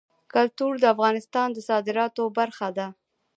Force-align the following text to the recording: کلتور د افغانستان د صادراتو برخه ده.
کلتور 0.33 0.73
د 0.79 0.85
افغانستان 0.93 1.47
د 1.53 1.57
صادراتو 1.69 2.23
برخه 2.37 2.67
ده. 2.77 2.87